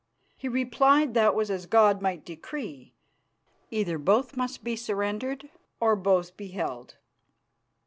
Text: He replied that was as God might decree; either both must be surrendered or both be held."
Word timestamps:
He 0.35 0.47
replied 0.47 1.13
that 1.13 1.35
was 1.35 1.51
as 1.51 1.67
God 1.67 2.01
might 2.01 2.25
decree; 2.25 2.95
either 3.69 3.99
both 3.99 4.35
must 4.35 4.63
be 4.63 4.75
surrendered 4.75 5.49
or 5.79 5.95
both 5.95 6.35
be 6.35 6.47
held." 6.47 6.95